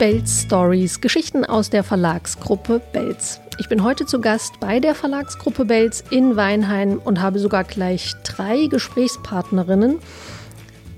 Belz 0.00 0.44
Stories, 0.44 1.02
Geschichten 1.02 1.44
aus 1.44 1.68
der 1.68 1.84
Verlagsgruppe 1.84 2.80
Belz. 2.94 3.38
Ich 3.58 3.68
bin 3.68 3.84
heute 3.84 4.06
zu 4.06 4.18
Gast 4.18 4.58
bei 4.58 4.80
der 4.80 4.94
Verlagsgruppe 4.94 5.66
Belz 5.66 6.02
in 6.08 6.36
Weinheim 6.36 6.98
und 7.04 7.20
habe 7.20 7.38
sogar 7.38 7.64
gleich 7.64 8.14
drei 8.24 8.64
Gesprächspartnerinnen. 8.64 9.98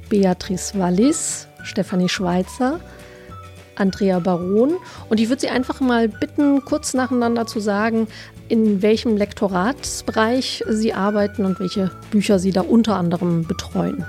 Beatrice 0.08 0.78
Wallis, 0.78 1.48
Stefanie 1.64 2.08
Schweizer, 2.08 2.78
Andrea 3.74 4.20
Baron. 4.20 4.74
Und 5.08 5.18
ich 5.18 5.28
würde 5.28 5.40
Sie 5.40 5.48
einfach 5.48 5.80
mal 5.80 6.06
bitten, 6.06 6.64
kurz 6.64 6.94
nacheinander 6.94 7.48
zu 7.48 7.58
sagen, 7.58 8.06
in 8.46 8.82
welchem 8.82 9.16
Lektoratsbereich 9.16 10.62
Sie 10.68 10.94
arbeiten 10.94 11.44
und 11.44 11.58
welche 11.58 11.90
Bücher 12.12 12.38
Sie 12.38 12.52
da 12.52 12.60
unter 12.60 12.94
anderem 12.94 13.48
betreuen. 13.48 14.06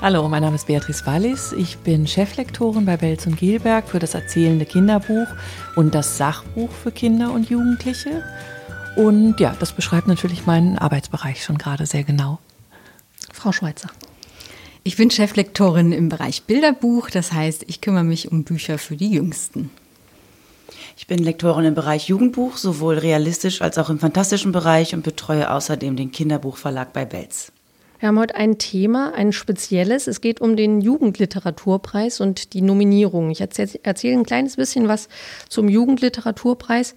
Hallo, 0.00 0.28
mein 0.28 0.42
Name 0.42 0.54
ist 0.54 0.68
Beatrice 0.68 1.04
Wallis. 1.06 1.50
Ich 1.50 1.78
bin 1.78 2.06
Cheflektorin 2.06 2.84
bei 2.84 2.96
Belz 2.96 3.26
und 3.26 3.36
Gielberg 3.36 3.88
für 3.88 3.98
das 3.98 4.14
erzählende 4.14 4.64
Kinderbuch 4.64 5.26
und 5.74 5.92
das 5.92 6.16
Sachbuch 6.16 6.70
für 6.70 6.92
Kinder 6.92 7.32
und 7.32 7.50
Jugendliche. 7.50 8.22
Und 8.94 9.40
ja, 9.40 9.56
das 9.58 9.72
beschreibt 9.72 10.06
natürlich 10.06 10.46
meinen 10.46 10.78
Arbeitsbereich 10.78 11.42
schon 11.42 11.58
gerade 11.58 11.84
sehr 11.84 12.04
genau. 12.04 12.38
Frau 13.32 13.50
Schweizer. 13.50 13.90
Ich 14.84 14.96
bin 14.96 15.10
Cheflektorin 15.10 15.90
im 15.90 16.08
Bereich 16.08 16.44
Bilderbuch, 16.44 17.10
das 17.10 17.32
heißt, 17.32 17.64
ich 17.66 17.80
kümmere 17.80 18.04
mich 18.04 18.30
um 18.30 18.44
Bücher 18.44 18.78
für 18.78 18.94
die 18.94 19.10
Jüngsten. 19.10 19.68
Ich 20.96 21.08
bin 21.08 21.18
Lektorin 21.18 21.64
im 21.64 21.74
Bereich 21.74 22.06
Jugendbuch, 22.06 22.56
sowohl 22.56 22.98
realistisch 22.98 23.62
als 23.62 23.78
auch 23.78 23.90
im 23.90 23.98
fantastischen 23.98 24.52
Bereich 24.52 24.94
und 24.94 25.02
betreue 25.02 25.50
außerdem 25.50 25.96
den 25.96 26.12
Kinderbuchverlag 26.12 26.92
bei 26.92 27.04
Belz. 27.04 27.50
Wir 27.98 28.08
haben 28.08 28.18
heute 28.20 28.36
ein 28.36 28.58
Thema, 28.58 29.12
ein 29.14 29.32
spezielles. 29.32 30.06
Es 30.06 30.20
geht 30.20 30.40
um 30.40 30.56
den 30.56 30.80
Jugendliteraturpreis 30.80 32.20
und 32.20 32.52
die 32.52 32.62
Nominierung. 32.62 33.30
Ich 33.30 33.40
erzähle 33.40 34.18
ein 34.18 34.24
kleines 34.24 34.54
bisschen 34.54 34.86
was 34.86 35.08
zum 35.48 35.68
Jugendliteraturpreis. 35.68 36.94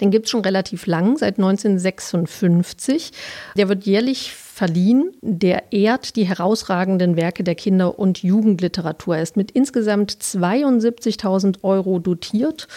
Den 0.00 0.10
gibt 0.10 0.24
es 0.26 0.30
schon 0.30 0.42
relativ 0.42 0.86
lang, 0.86 1.18
seit 1.18 1.38
1956. 1.38 3.12
Der 3.56 3.68
wird 3.68 3.84
jährlich 3.84 4.32
verliehen. 4.32 5.12
Der 5.20 5.72
ehrt 5.72 6.16
die 6.16 6.24
herausragenden 6.24 7.16
Werke 7.16 7.44
der 7.44 7.54
Kinder- 7.54 7.98
und 7.98 8.22
Jugendliteratur. 8.22 9.16
Er 9.16 9.22
ist 9.22 9.36
mit 9.36 9.50
insgesamt 9.50 10.12
72.000 10.12 11.62
Euro 11.62 11.98
dotiert 11.98 12.68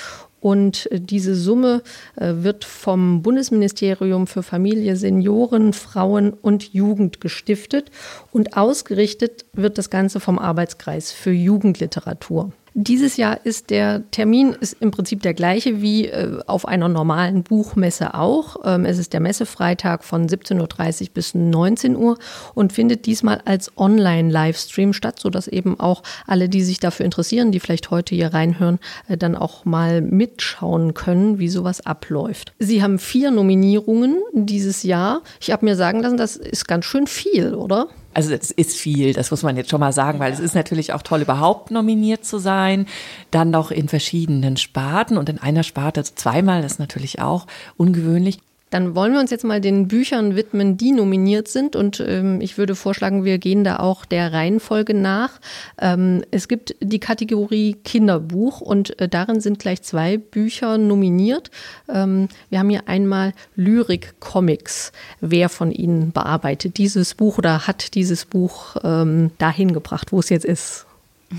und 0.42 0.92
äh, 0.92 1.00
diese 1.00 1.36
Summe 1.36 1.84
äh, 2.17 2.34
wird 2.38 2.66
vom 2.66 3.22
Bundesministerium 3.22 4.28
für 4.28 4.44
Familie, 4.44 4.97
Senioren, 4.97 5.72
Frauen 5.72 6.34
und 6.34 6.73
Jugend 6.73 7.22
gestiftet 7.22 7.89
und 8.34 8.58
ausgerichtet 8.58 9.45
wird 9.53 9.78
das 9.78 9.89
Ganze 9.89 10.19
vom 10.19 10.38
Arbeitskreis 10.38 11.14
für 11.14 11.31
Jugendliteratur. 11.31 12.52
Dieses 12.73 13.17
Jahr 13.17 13.45
ist 13.45 13.69
der 13.69 14.09
Termin 14.11 14.53
ist 14.53 14.77
im 14.80 14.91
Prinzip 14.91 15.22
der 15.22 15.33
gleiche 15.33 15.81
wie 15.81 16.08
äh, 16.08 16.39
auf 16.47 16.66
einer 16.66 16.88
normalen 16.88 17.44
Buchmesse 17.44 18.13
auch. 18.13 18.55
Ähm, 18.63 18.86
es 18.86 18.97
ist 18.97 19.11
der 19.11 19.19
Messefreitag 19.19 20.05
von 20.05 20.30
17.30 20.30 21.02
Uhr 21.02 21.08
bis 21.13 21.36
19 21.36 21.97
Uhr 21.97 22.17
und 22.53 22.72
findet 22.72 23.05
diesmal 23.08 23.41
als 23.44 23.78
Online-Livestream 23.78 24.94
statt, 24.94 25.19
sodass 25.19 25.50
eben 25.50 25.81
auch 25.81 26.02
alle, 26.25 26.47
die 26.47 26.63
sich 26.63 26.80
dafür 26.80 27.03
interessieren, 27.03 27.52
die 27.52 27.59
vielleicht 27.59 27.91
heute 27.91 28.16
hier 28.16 28.33
reinhören, 28.33 28.80
äh, 29.09 29.17
dann 29.17 29.35
auch 29.35 29.66
mal 29.66 30.00
mitschauen 30.00 30.94
können, 30.94 31.39
wie 31.39 31.50
sowas 31.50 31.85
abläuft. 31.85 32.53
Sie 32.58 32.81
haben 32.81 33.00
vier 33.00 33.31
Nominierungen 33.31 34.16
dieses 34.31 34.83
Jahr. 34.83 35.23
Ich 35.41 35.52
habe 35.52 35.66
mir 35.66 35.75
sagen 35.75 36.02
lassen, 36.02 36.16
das 36.16 36.38
ist 36.38 36.69
ganz 36.69 36.85
schön 36.85 37.08
viel, 37.08 37.53
oder? 37.53 37.89
Also 38.13 38.33
es 38.33 38.51
ist 38.51 38.75
viel, 38.75 39.13
das 39.13 39.31
muss 39.31 39.43
man 39.43 39.55
jetzt 39.55 39.69
schon 39.69 39.79
mal 39.79 39.93
sagen, 39.93 40.19
weil 40.19 40.33
es 40.33 40.39
ist 40.39 40.55
natürlich 40.55 40.93
auch 40.93 41.01
toll, 41.01 41.21
überhaupt 41.21 41.71
nominiert 41.71 42.25
zu 42.25 42.39
sein. 42.39 42.87
Dann 43.31 43.49
noch 43.49 43.71
in 43.71 43.87
verschiedenen 43.87 44.57
Sparten 44.57 45.17
und 45.17 45.29
in 45.29 45.39
einer 45.39 45.63
Sparte 45.63 46.03
zweimal, 46.03 46.61
das 46.61 46.73
ist 46.73 46.79
natürlich 46.79 47.21
auch 47.21 47.47
ungewöhnlich. 47.77 48.39
Dann 48.71 48.95
wollen 48.95 49.13
wir 49.13 49.19
uns 49.19 49.31
jetzt 49.31 49.43
mal 49.43 49.61
den 49.61 49.87
Büchern 49.87 50.35
widmen, 50.35 50.77
die 50.77 50.93
nominiert 50.93 51.47
sind. 51.47 51.75
Und 51.75 51.99
ähm, 51.99 52.41
ich 52.41 52.57
würde 52.57 52.73
vorschlagen, 52.73 53.23
wir 53.25 53.37
gehen 53.37 53.63
da 53.63 53.77
auch 53.77 54.05
der 54.05 54.33
Reihenfolge 54.33 54.93
nach. 54.93 55.39
Ähm, 55.79 56.23
es 56.31 56.47
gibt 56.47 56.75
die 56.79 56.99
Kategorie 56.99 57.75
Kinderbuch 57.83 58.61
und 58.61 58.99
äh, 58.99 59.09
darin 59.09 59.41
sind 59.41 59.59
gleich 59.59 59.83
zwei 59.83 60.17
Bücher 60.17 60.77
nominiert. 60.77 61.51
Ähm, 61.89 62.29
wir 62.49 62.59
haben 62.59 62.69
hier 62.69 62.87
einmal 62.87 63.33
Lyrik-Comics. 63.55 64.93
Wer 65.19 65.49
von 65.49 65.71
Ihnen 65.71 66.13
bearbeitet 66.13 66.77
dieses 66.77 67.13
Buch 67.13 67.38
oder 67.38 67.67
hat 67.67 67.93
dieses 67.93 68.25
Buch 68.25 68.77
ähm, 68.83 69.31
dahin 69.38 69.73
gebracht, 69.73 70.11
wo 70.11 70.19
es 70.19 70.29
jetzt 70.29 70.45
ist? 70.45 70.85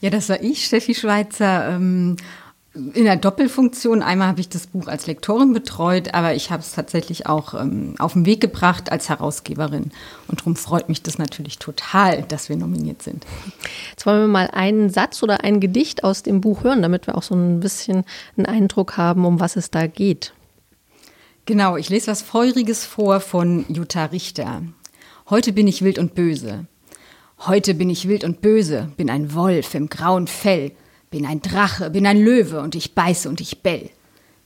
Ja, 0.00 0.10
das 0.10 0.28
war 0.28 0.40
ich, 0.40 0.64
Steffi 0.64 0.94
Schweizer. 0.94 1.76
In 2.94 3.04
der 3.04 3.16
Doppelfunktion. 3.16 4.02
Einmal 4.02 4.28
habe 4.28 4.40
ich 4.40 4.48
das 4.48 4.68
Buch 4.68 4.86
als 4.86 5.08
Lektorin 5.08 5.52
betreut, 5.52 6.14
aber 6.14 6.34
ich 6.34 6.50
habe 6.52 6.62
es 6.62 6.72
tatsächlich 6.72 7.26
auch 7.26 7.54
ähm, 7.54 7.96
auf 7.98 8.12
den 8.12 8.24
Weg 8.24 8.40
gebracht 8.40 8.92
als 8.92 9.08
Herausgeberin. 9.08 9.90
Und 10.28 10.40
darum 10.40 10.54
freut 10.54 10.88
mich 10.88 11.02
das 11.02 11.18
natürlich 11.18 11.58
total, 11.58 12.22
dass 12.22 12.48
wir 12.48 12.56
nominiert 12.56 13.02
sind. 13.02 13.26
Jetzt 13.90 14.06
wollen 14.06 14.20
wir 14.20 14.28
mal 14.28 14.48
einen 14.52 14.90
Satz 14.90 15.22
oder 15.24 15.42
ein 15.42 15.58
Gedicht 15.58 16.04
aus 16.04 16.22
dem 16.22 16.40
Buch 16.40 16.62
hören, 16.62 16.82
damit 16.82 17.08
wir 17.08 17.16
auch 17.16 17.24
so 17.24 17.34
ein 17.34 17.58
bisschen 17.58 18.04
einen 18.36 18.46
Eindruck 18.46 18.96
haben, 18.96 19.24
um 19.24 19.40
was 19.40 19.56
es 19.56 19.72
da 19.72 19.88
geht. 19.88 20.32
Genau, 21.46 21.76
ich 21.76 21.88
lese 21.88 22.08
was 22.08 22.22
Feuriges 22.22 22.84
vor 22.84 23.20
von 23.20 23.64
Jutta 23.68 24.04
Richter. 24.04 24.62
Heute 25.30 25.52
bin 25.52 25.66
ich 25.66 25.82
wild 25.82 25.98
und 25.98 26.14
böse. 26.14 26.66
Heute 27.40 27.74
bin 27.74 27.90
ich 27.90 28.08
wild 28.08 28.22
und 28.22 28.40
böse, 28.40 28.92
bin 28.96 29.10
ein 29.10 29.34
Wolf 29.34 29.74
im 29.74 29.88
grauen 29.88 30.26
Fell 30.26 30.72
bin 31.10 31.26
ein 31.26 31.42
Drache, 31.42 31.90
bin 31.90 32.06
ein 32.06 32.22
Löwe 32.22 32.60
und 32.60 32.74
ich 32.74 32.94
beiße 32.94 33.28
und 33.28 33.40
ich 33.40 33.62
bell. 33.62 33.90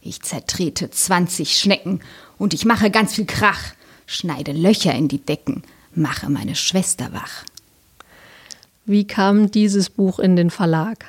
Ich 0.00 0.22
zertrete 0.22 0.90
zwanzig 0.90 1.58
Schnecken 1.58 2.00
und 2.38 2.54
ich 2.54 2.64
mache 2.64 2.90
ganz 2.90 3.14
viel 3.14 3.26
Krach, 3.26 3.74
schneide 4.06 4.52
Löcher 4.52 4.94
in 4.94 5.08
die 5.08 5.24
Decken, 5.24 5.62
mache 5.94 6.28
meine 6.30 6.56
Schwester 6.56 7.12
wach. 7.12 7.44
Wie 8.84 9.06
kam 9.06 9.50
dieses 9.50 9.90
Buch 9.90 10.18
in 10.18 10.34
den 10.34 10.50
Verlag? 10.50 11.06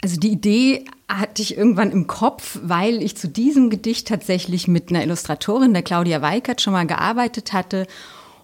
Also 0.00 0.16
die 0.16 0.30
Idee 0.30 0.84
hatte 1.08 1.42
ich 1.42 1.56
irgendwann 1.56 1.90
im 1.90 2.06
Kopf, 2.06 2.60
weil 2.62 3.02
ich 3.02 3.16
zu 3.16 3.26
diesem 3.26 3.68
Gedicht 3.68 4.06
tatsächlich 4.06 4.68
mit 4.68 4.90
einer 4.90 5.02
Illustratorin, 5.02 5.72
der 5.72 5.82
Claudia 5.82 6.22
Weikert, 6.22 6.60
schon 6.60 6.72
mal 6.72 6.86
gearbeitet 6.86 7.52
hatte 7.52 7.88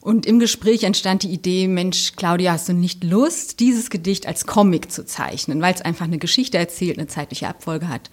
und 0.05 0.27
im 0.27 0.39
Gespräch 0.39 0.85
entstand 0.85 1.23
die 1.23 1.31
Idee, 1.31 1.67
Mensch, 1.67 2.13
Claudia, 2.15 2.53
hast 2.53 2.69
du 2.69 2.75
nicht 2.75 3.03
Lust, 3.03 3.59
dieses 3.59 3.89
Gedicht 3.89 4.27
als 4.27 4.45
Comic 4.45 4.93
zu 4.93 5.07
zeichnen, 5.07 5.63
weil 5.63 5.73
es 5.73 5.81
einfach 5.81 6.05
eine 6.05 6.19
Geschichte 6.19 6.59
erzählt, 6.59 6.99
eine 6.99 7.07
zeitliche 7.07 7.49
Abfolge 7.49 7.89
hat. 7.89 8.11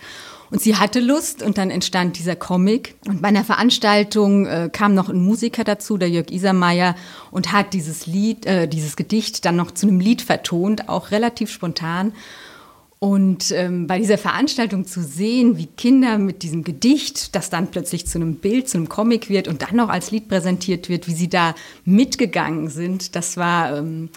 Und 0.51 0.61
sie 0.61 0.77
hatte 0.77 1.01
Lust 1.01 1.43
und 1.43 1.57
dann 1.57 1.69
entstand 1.69 2.17
dieser 2.17 2.37
Comic. 2.37 2.95
Und 3.07 3.21
bei 3.21 3.27
einer 3.27 3.43
Veranstaltung 3.43 4.45
äh, 4.45 4.69
kam 4.71 4.93
noch 4.93 5.09
ein 5.09 5.21
Musiker 5.21 5.65
dazu, 5.65 5.97
der 5.97 6.09
Jörg 6.09 6.31
Isermeier, 6.31 6.95
und 7.29 7.51
hat 7.51 7.73
dieses 7.73 8.07
Lied, 8.07 8.45
äh, 8.45 8.69
dieses 8.69 8.95
Gedicht 8.95 9.43
dann 9.43 9.57
noch 9.57 9.71
zu 9.71 9.85
einem 9.85 9.99
Lied 9.99 10.21
vertont, 10.21 10.87
auch 10.87 11.11
relativ 11.11 11.51
spontan. 11.51 12.13
Und 13.03 13.49
ähm, 13.49 13.87
bei 13.87 13.97
dieser 13.97 14.19
Veranstaltung 14.19 14.85
zu 14.85 15.01
sehen, 15.01 15.57
wie 15.57 15.65
Kinder 15.65 16.19
mit 16.19 16.43
diesem 16.43 16.63
Gedicht, 16.63 17.33
das 17.35 17.49
dann 17.49 17.71
plötzlich 17.71 18.05
zu 18.05 18.19
einem 18.19 18.35
Bild, 18.35 18.69
zu 18.69 18.77
einem 18.77 18.89
Comic 18.89 19.27
wird 19.27 19.47
und 19.47 19.63
dann 19.63 19.75
noch 19.75 19.89
als 19.89 20.11
Lied 20.11 20.27
präsentiert 20.27 20.87
wird, 20.87 21.07
wie 21.07 21.15
sie 21.15 21.27
da 21.27 21.55
mitgegangen 21.83 22.67
sind, 22.67 23.15
das 23.15 23.37
war, 23.37 23.75
ähm, 23.75 24.09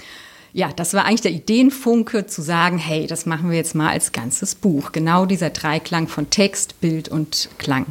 ja, 0.53 0.71
das 0.71 0.93
war 0.93 1.07
eigentlich 1.07 1.23
der 1.23 1.31
Ideenfunke 1.31 2.27
zu 2.27 2.43
sagen, 2.43 2.77
hey, 2.77 3.07
das 3.07 3.25
machen 3.25 3.49
wir 3.49 3.57
jetzt 3.57 3.75
mal 3.75 3.89
als 3.89 4.13
ganzes 4.13 4.55
Buch. 4.55 4.93
Genau 4.93 5.25
dieser 5.25 5.49
Dreiklang 5.49 6.07
von 6.07 6.29
Text, 6.29 6.79
Bild 6.83 7.09
und 7.09 7.49
Klang. 7.57 7.87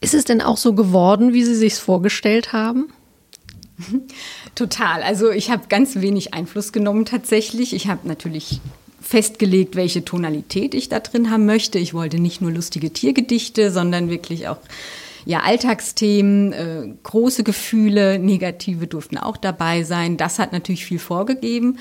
Ist 0.00 0.14
es 0.14 0.24
denn 0.24 0.40
auch 0.40 0.56
so 0.56 0.72
geworden, 0.72 1.34
wie 1.34 1.44
Sie 1.44 1.54
sich 1.54 1.74
vorgestellt 1.74 2.54
haben? 2.54 2.86
Total. 4.54 5.02
Also 5.02 5.30
ich 5.32 5.50
habe 5.50 5.64
ganz 5.68 5.96
wenig 5.96 6.32
Einfluss 6.32 6.72
genommen 6.72 7.04
tatsächlich. 7.04 7.74
Ich 7.74 7.88
habe 7.88 8.08
natürlich 8.08 8.62
festgelegt, 9.00 9.76
welche 9.76 10.04
Tonalität 10.04 10.74
ich 10.74 10.88
da 10.88 11.00
drin 11.00 11.30
haben 11.30 11.46
möchte. 11.46 11.78
Ich 11.78 11.94
wollte 11.94 12.18
nicht 12.18 12.40
nur 12.40 12.50
lustige 12.50 12.92
Tiergedichte, 12.92 13.70
sondern 13.70 14.10
wirklich 14.10 14.48
auch 14.48 14.58
ja, 15.26 15.40
Alltagsthemen, 15.40 16.52
äh, 16.52 16.88
große 17.02 17.44
Gefühle, 17.44 18.18
negative 18.18 18.86
durften 18.86 19.18
auch 19.18 19.36
dabei 19.36 19.82
sein. 19.82 20.16
Das 20.16 20.38
hat 20.38 20.52
natürlich 20.52 20.84
viel 20.84 20.98
vorgegeben. 20.98 21.78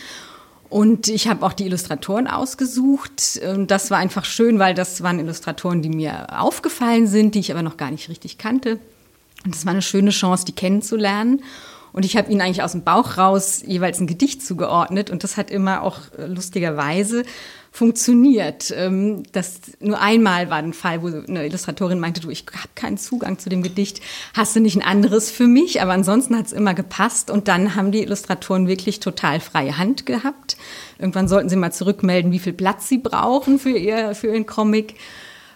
Und 0.70 1.08
ich 1.08 1.28
habe 1.28 1.46
auch 1.46 1.54
die 1.54 1.66
Illustratoren 1.66 2.28
ausgesucht. 2.28 3.40
Und 3.52 3.72
das 3.72 3.90
war 3.90 3.98
einfach 3.98 4.26
schön, 4.26 4.60
weil 4.60 4.76
das 4.76 5.02
waren 5.02 5.20
Illustratoren, 5.20 5.82
die 5.82 5.90
mir 5.90 6.40
aufgefallen 6.40 7.08
sind, 7.08 7.34
die 7.34 7.40
ich 7.40 7.52
aber 7.52 7.64
noch 7.64 7.78
gar 7.78 7.92
nicht 7.92 8.10
richtig 8.10 8.38
kannte. 8.38 8.80
Und 9.46 9.56
das 9.56 9.66
war 9.66 9.72
eine 9.72 9.82
schöne 9.82 10.12
Chance, 10.12 10.46
die 10.46 10.52
kennenzulernen. 10.52 11.42
Und 11.92 12.06
ich 12.06 12.18
habe 12.18 12.32
ihnen 12.32 12.42
eigentlich 12.42 12.64
aus 12.64 12.74
dem 12.74 12.84
Bauch 12.84 13.18
raus 13.18 13.64
jeweils 13.66 14.00
ein 14.00 14.08
Gedicht 14.08 14.46
zugeordnet. 14.46 15.10
Und 15.10 15.24
das 15.24 15.38
hat 15.38 15.52
immer 15.52 15.82
auch 15.82 16.00
äh, 16.18 16.26
lustigerweise 16.26 17.24
funktioniert. 17.72 18.74
Ähm, 18.76 19.24
das 19.32 19.62
nur 19.80 20.00
einmal 20.00 20.50
war 20.50 20.58
ein 20.58 20.74
Fall, 20.74 21.02
wo 21.02 21.08
eine 21.08 21.46
Illustratorin 21.46 22.00
meinte, 22.00 22.22
du, 22.22 22.30
ich 22.30 22.46
habe 22.52 22.70
keinen 22.76 22.98
Zugang 22.98 23.38
zu 23.40 23.50
dem 23.50 23.64
Gedicht, 23.64 24.02
hast 24.34 24.56
du 24.56 24.60
nicht 24.60 24.76
ein 24.76 24.84
anderes 24.84 25.30
für 25.32 25.48
mich? 25.48 25.82
Aber 25.82 25.94
ansonsten 25.94 26.38
hat 26.38 26.48
es 26.48 26.52
immer 26.52 26.74
gepasst 26.74 27.30
und 27.30 27.48
dann 27.48 27.76
haben 27.76 27.92
die 27.92 28.02
Illustratoren 28.02 28.68
wirklich 28.68 29.00
total 29.00 29.40
freie 29.40 29.78
Hand 29.78 30.06
gehabt. 30.06 30.58
Irgendwann 30.98 31.28
sollten 31.28 31.50
sie 31.50 31.56
mal 31.56 31.72
zurückmelden, 31.72 32.32
wie 32.32 32.40
viel 32.40 32.54
Platz 32.54 32.88
sie 32.90 32.98
brauchen 32.98 33.60
für 33.60 33.78
ihr 33.78 34.16
für 34.16 34.28
ihren 34.28 34.46
Comic. 34.46 34.96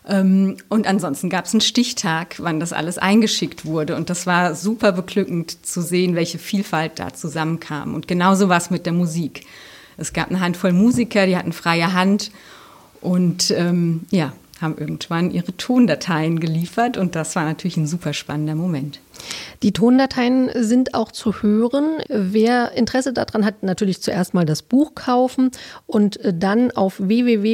Ähm, 0.07 0.57
und 0.69 0.87
ansonsten 0.87 1.29
gab 1.29 1.45
es 1.45 1.53
einen 1.53 1.61
Stichtag, 1.61 2.35
wann 2.39 2.59
das 2.59 2.73
alles 2.73 2.97
eingeschickt 2.97 3.65
wurde. 3.65 3.95
Und 3.95 4.09
das 4.09 4.25
war 4.27 4.55
super 4.55 4.91
beglückend 4.91 5.65
zu 5.65 5.81
sehen, 5.81 6.15
welche 6.15 6.39
Vielfalt 6.39 6.99
da 6.99 7.13
zusammenkam. 7.13 7.95
Und 7.95 8.07
genauso 8.07 8.49
war 8.49 8.57
es 8.57 8.69
mit 8.69 8.85
der 8.85 8.93
Musik. 8.93 9.45
Es 9.97 10.13
gab 10.13 10.29
eine 10.29 10.39
Handvoll 10.39 10.73
Musiker, 10.73 11.25
die 11.25 11.37
hatten 11.37 11.53
freie 11.53 11.93
Hand 11.93 12.31
und 12.99 13.51
ähm, 13.51 14.01
ja, 14.11 14.33
haben 14.63 14.77
irgendwann 14.77 15.29
ihre 15.29 15.55
Tondateien 15.55 16.39
geliefert 16.39 16.97
und 16.97 17.15
das 17.15 17.35
war 17.35 17.43
natürlich 17.43 17.77
ein 17.77 17.85
super 17.85 18.13
spannender 18.13 18.55
Moment. 18.55 18.99
Die 19.61 19.71
Tondateien 19.71 20.49
sind 20.55 20.95
auch 20.95 21.11
zu 21.11 21.43
hören. 21.43 21.99
Wer 22.09 22.71
Interesse 22.71 23.13
daran 23.13 23.45
hat, 23.45 23.61
natürlich 23.61 24.01
zuerst 24.01 24.33
mal 24.33 24.45
das 24.45 24.63
Buch 24.63 24.95
kaufen 24.95 25.51
und 25.85 26.19
dann 26.23 26.71
auf 26.71 26.95
www.belz.de 26.99 27.45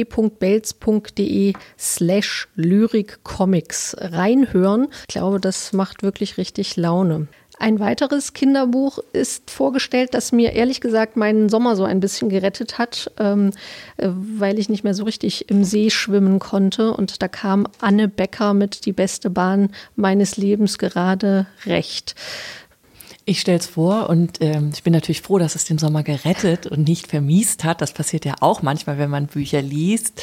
slash 1.78 2.48
Lyrikcomics 2.54 3.96
reinhören. 3.98 4.88
Ich 5.02 5.08
glaube, 5.08 5.38
das 5.40 5.74
macht 5.74 6.02
wirklich 6.02 6.38
richtig 6.38 6.76
Laune. 6.76 7.28
Ein 7.60 7.78
weiteres 7.78 8.32
Kinderbuch 8.32 9.00
ist 9.12 9.50
vorgestellt, 9.50 10.14
das 10.14 10.32
mir 10.32 10.54
ehrlich 10.54 10.80
gesagt 10.80 11.18
meinen 11.18 11.50
Sommer 11.50 11.76
so 11.76 11.84
ein 11.84 12.00
bisschen 12.00 12.30
gerettet 12.30 12.78
hat, 12.78 13.12
ähm, 13.18 13.50
äh, 13.98 14.08
weil 14.08 14.58
ich 14.58 14.70
nicht 14.70 14.82
mehr 14.82 14.94
so 14.94 15.04
richtig 15.04 15.50
im 15.50 15.62
See 15.62 15.90
schwimmen 15.90 16.38
konnte. 16.38 16.94
Und 16.94 17.20
da 17.20 17.28
kam 17.28 17.66
Anne 17.78 18.08
Becker 18.08 18.54
mit 18.54 18.86
Die 18.86 18.94
beste 18.94 19.28
Bahn 19.28 19.68
meines 19.94 20.38
Lebens 20.38 20.78
gerade 20.78 21.46
recht. 21.66 22.14
Ich 23.26 23.40
stelle 23.40 23.58
es 23.58 23.66
vor 23.66 24.08
und 24.08 24.38
ähm, 24.40 24.70
ich 24.72 24.82
bin 24.82 24.94
natürlich 24.94 25.20
froh, 25.20 25.38
dass 25.38 25.54
es 25.54 25.66
den 25.66 25.76
Sommer 25.76 26.02
gerettet 26.02 26.66
und 26.66 26.88
nicht 26.88 27.08
vermiest 27.08 27.64
hat. 27.64 27.82
Das 27.82 27.92
passiert 27.92 28.24
ja 28.24 28.36
auch 28.40 28.62
manchmal, 28.62 28.96
wenn 28.96 29.10
man 29.10 29.26
Bücher 29.26 29.60
liest. 29.60 30.22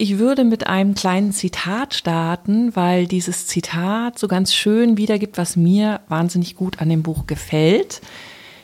Ich 0.00 0.18
würde 0.18 0.44
mit 0.44 0.68
einem 0.68 0.94
kleinen 0.94 1.32
Zitat 1.32 1.92
starten, 1.92 2.76
weil 2.76 3.08
dieses 3.08 3.48
Zitat 3.48 4.16
so 4.16 4.28
ganz 4.28 4.54
schön 4.54 4.96
wiedergibt, 4.96 5.36
was 5.38 5.56
mir 5.56 6.02
wahnsinnig 6.06 6.54
gut 6.54 6.80
an 6.80 6.88
dem 6.88 7.02
Buch 7.02 7.26
gefällt. 7.26 8.00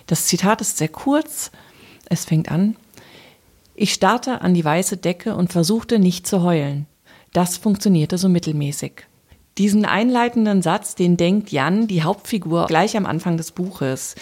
Das 0.07 0.27
Zitat 0.27 0.61
ist 0.61 0.79
sehr 0.79 0.89
kurz. 0.89 1.51
Es 2.09 2.25
fängt 2.25 2.53
an. 2.53 2.77
Ich 3.75 3.93
starrte 3.93 4.43
an 4.43 4.55
die 4.55 4.65
weiße 4.65 4.97
Decke 4.97 5.35
und 5.35 5.51
versuchte 5.51 5.99
nicht 5.99 6.29
zu 6.29 6.45
heulen. 6.45 6.87
Das 7.33 7.57
funktionierte 7.57 8.17
so 8.17 8.29
mittelmäßig. 8.29 9.05
Diesen 9.59 9.85
einleitenden 9.85 10.63
Satz, 10.63 10.95
den 10.95 11.17
denkt 11.17 11.51
Jan, 11.51 11.89
die 11.89 12.05
Hauptfigur, 12.05 12.67
gleich 12.67 12.97
am 12.97 13.07
Anfang 13.07 13.37
des 13.37 13.51
Buches. 13.51 14.15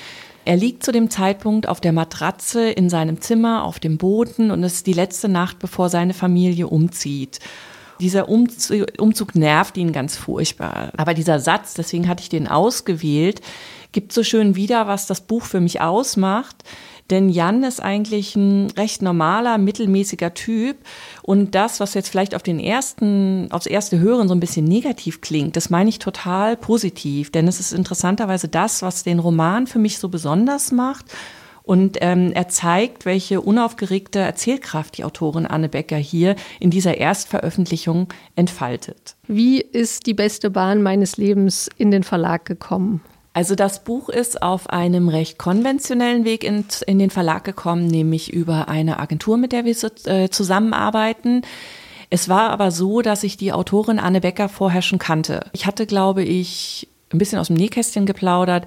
Er 0.44 0.56
liegt 0.56 0.82
zu 0.82 0.90
dem 0.90 1.08
Zeitpunkt 1.08 1.68
auf 1.68 1.80
der 1.80 1.92
Matratze 1.92 2.68
in 2.68 2.90
seinem 2.90 3.20
Zimmer 3.20 3.64
auf 3.64 3.78
dem 3.78 3.96
Boden 3.96 4.50
und 4.50 4.64
es 4.64 4.74
ist 4.74 4.86
die 4.86 4.92
letzte 4.92 5.28
Nacht, 5.28 5.60
bevor 5.60 5.88
seine 5.88 6.14
Familie 6.14 6.66
umzieht. 6.66 7.38
Dieser 8.00 8.28
Umzug, 8.28 9.36
nervt 9.36 9.76
ihn 9.76 9.92
ganz 9.92 10.16
furchtbar. 10.16 10.90
Aber 10.96 11.14
dieser 11.14 11.38
Satz, 11.38 11.74
deswegen 11.74 12.08
hatte 12.08 12.22
ich 12.22 12.28
den 12.28 12.48
ausgewählt, 12.48 13.40
gibt 13.92 14.12
so 14.12 14.24
schön 14.24 14.56
wieder, 14.56 14.88
was 14.88 15.06
das 15.06 15.20
Buch 15.20 15.44
für 15.44 15.60
mich 15.60 15.80
ausmacht. 15.80 16.56
Denn 17.12 17.28
Jan 17.28 17.62
ist 17.62 17.82
eigentlich 17.82 18.36
ein 18.36 18.70
recht 18.70 19.02
normaler, 19.02 19.58
mittelmäßiger 19.58 20.32
Typ. 20.32 20.78
Und 21.20 21.54
das, 21.54 21.78
was 21.78 21.92
jetzt 21.92 22.08
vielleicht 22.08 22.34
auf 22.34 22.42
den 22.42 22.58
ersten, 22.58 23.52
aufs 23.52 23.66
erste 23.66 23.98
Hören 23.98 24.28
so 24.28 24.34
ein 24.34 24.40
bisschen 24.40 24.64
negativ 24.64 25.20
klingt, 25.20 25.54
das 25.56 25.68
meine 25.68 25.90
ich 25.90 25.98
total 25.98 26.56
positiv. 26.56 27.30
Denn 27.30 27.46
es 27.46 27.60
ist 27.60 27.74
interessanterweise 27.74 28.48
das, 28.48 28.80
was 28.80 29.02
den 29.02 29.18
Roman 29.18 29.66
für 29.66 29.78
mich 29.78 29.98
so 29.98 30.08
besonders 30.08 30.72
macht. 30.72 31.04
Und 31.62 31.98
ähm, 32.00 32.32
er 32.32 32.48
zeigt, 32.48 33.04
welche 33.04 33.42
unaufgeregte 33.42 34.18
Erzählkraft 34.18 34.96
die 34.96 35.04
Autorin 35.04 35.46
Anne 35.46 35.68
Becker 35.68 35.98
hier 35.98 36.34
in 36.60 36.70
dieser 36.70 36.96
Erstveröffentlichung 36.96 38.08
entfaltet. 38.36 39.16
Wie 39.28 39.60
ist 39.60 40.06
die 40.06 40.14
beste 40.14 40.48
Bahn 40.48 40.82
meines 40.82 41.18
Lebens 41.18 41.68
in 41.76 41.90
den 41.90 42.04
Verlag 42.04 42.46
gekommen? 42.46 43.02
Also 43.34 43.55
das 43.55 43.82
Buch 43.82 44.11
ist 44.11 44.43
auf 44.43 44.69
einem 44.69 45.08
recht 45.08 45.38
konventionellen 45.38 46.25
Weg 46.25 46.44
in, 46.44 46.67
in 46.87 46.99
den 46.99 47.11
Verlag 47.11 47.44
gekommen, 47.44 47.87
nämlich 47.87 48.32
über 48.32 48.69
eine 48.69 48.99
Agentur, 48.99 49.38
mit 49.38 49.52
der 49.52 49.64
wir 49.64 49.75
so, 49.75 49.88
äh, 50.05 50.29
zusammenarbeiten. 50.29 51.43
Es 52.11 52.29
war 52.29 52.50
aber 52.50 52.70
so, 52.70 53.00
dass 53.00 53.23
ich 53.23 53.38
die 53.38 53.52
Autorin 53.52 53.99
Anne 53.99 54.20
Becker 54.20 54.50
vorher 54.50 54.82
schon 54.82 54.99
kannte. 54.99 55.46
Ich 55.52 55.64
hatte, 55.64 55.87
glaube 55.87 56.23
ich, 56.23 56.88
ein 57.11 57.19
bisschen 57.19 57.38
aus 57.38 57.46
dem 57.46 57.56
Nähkästchen 57.56 58.05
geplaudert, 58.05 58.67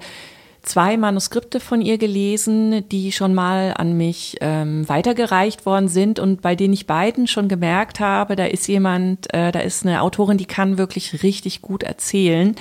zwei 0.62 0.96
Manuskripte 0.96 1.60
von 1.60 1.80
ihr 1.80 1.96
gelesen, 1.96 2.88
die 2.88 3.12
schon 3.12 3.34
mal 3.34 3.72
an 3.76 3.96
mich 3.96 4.36
ähm, 4.40 4.88
weitergereicht 4.88 5.64
worden 5.64 5.86
sind 5.86 6.18
und 6.18 6.42
bei 6.42 6.56
denen 6.56 6.74
ich 6.74 6.88
beiden 6.88 7.28
schon 7.28 7.46
gemerkt 7.46 8.00
habe, 8.00 8.34
da 8.34 8.46
ist 8.46 8.66
jemand, 8.66 9.32
äh, 9.32 9.52
da 9.52 9.60
ist 9.60 9.86
eine 9.86 10.02
Autorin, 10.02 10.38
die 10.38 10.46
kann 10.46 10.76
wirklich 10.76 11.22
richtig 11.22 11.62
gut 11.62 11.84
erzählen 11.84 12.56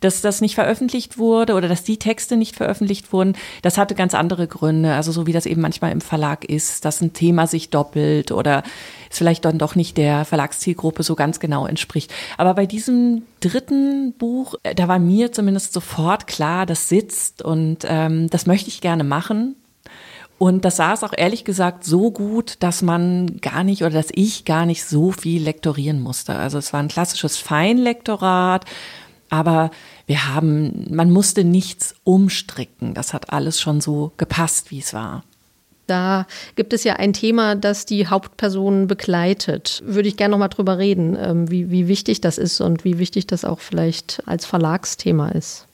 dass 0.00 0.20
das 0.20 0.40
nicht 0.40 0.54
veröffentlicht 0.54 1.18
wurde 1.18 1.54
oder 1.54 1.68
dass 1.68 1.82
die 1.82 1.98
Texte 1.98 2.36
nicht 2.36 2.56
veröffentlicht 2.56 3.12
wurden, 3.12 3.34
das 3.62 3.78
hatte 3.78 3.94
ganz 3.94 4.14
andere 4.14 4.46
Gründe. 4.46 4.94
Also 4.94 5.12
so 5.12 5.26
wie 5.26 5.32
das 5.32 5.46
eben 5.46 5.60
manchmal 5.60 5.92
im 5.92 6.00
Verlag 6.00 6.44
ist, 6.44 6.84
dass 6.84 7.00
ein 7.00 7.12
Thema 7.12 7.46
sich 7.46 7.70
doppelt 7.70 8.30
oder 8.30 8.62
es 9.10 9.18
vielleicht 9.18 9.44
dann 9.44 9.58
doch 9.58 9.74
nicht 9.74 9.96
der 9.96 10.24
Verlagszielgruppe 10.24 11.02
so 11.02 11.14
ganz 11.14 11.40
genau 11.40 11.66
entspricht. 11.66 12.12
Aber 12.36 12.54
bei 12.54 12.66
diesem 12.66 13.22
dritten 13.40 14.12
Buch, 14.12 14.54
äh, 14.62 14.74
da 14.74 14.88
war 14.88 14.98
mir 14.98 15.32
zumindest 15.32 15.72
sofort 15.72 16.26
klar, 16.26 16.66
das 16.66 16.88
sitzt 16.88 17.42
und 17.42 17.78
ähm, 17.84 18.28
das 18.30 18.46
möchte 18.46 18.68
ich 18.68 18.80
gerne 18.80 19.04
machen. 19.04 19.56
Und 20.38 20.64
das 20.64 20.76
saß 20.76 21.02
auch 21.02 21.12
ehrlich 21.16 21.44
gesagt 21.44 21.82
so 21.82 22.12
gut, 22.12 22.56
dass 22.60 22.80
man 22.80 23.40
gar 23.40 23.64
nicht 23.64 23.82
oder 23.82 23.90
dass 23.90 24.08
ich 24.12 24.44
gar 24.44 24.66
nicht 24.66 24.84
so 24.84 25.10
viel 25.10 25.42
lektorieren 25.42 26.00
musste. 26.00 26.36
Also 26.36 26.58
es 26.58 26.72
war 26.72 26.78
ein 26.78 26.86
klassisches 26.86 27.36
Feinlektorat 27.36 28.64
aber 29.30 29.70
wir 30.06 30.28
haben, 30.34 30.86
man 30.90 31.10
musste 31.10 31.44
nichts 31.44 31.94
umstricken. 32.04 32.94
Das 32.94 33.12
hat 33.12 33.32
alles 33.32 33.60
schon 33.60 33.80
so 33.80 34.12
gepasst, 34.16 34.70
wie 34.70 34.78
es 34.78 34.94
war. 34.94 35.22
Da 35.86 36.26
gibt 36.54 36.74
es 36.74 36.84
ja 36.84 36.96
ein 36.96 37.14
Thema, 37.14 37.54
das 37.54 37.86
die 37.86 38.08
Hauptpersonen 38.08 38.88
begleitet. 38.88 39.82
Würde 39.86 40.08
ich 40.08 40.16
gerne 40.18 40.32
noch 40.32 40.38
mal 40.38 40.48
drüber 40.48 40.76
reden, 40.76 41.16
ähm, 41.18 41.50
wie, 41.50 41.70
wie 41.70 41.88
wichtig 41.88 42.20
das 42.20 42.36
ist 42.36 42.60
und 42.60 42.84
wie 42.84 42.98
wichtig 42.98 43.26
das 43.26 43.44
auch 43.44 43.60
vielleicht 43.60 44.22
als 44.26 44.44
Verlagsthema 44.44 45.30
ist 45.30 45.67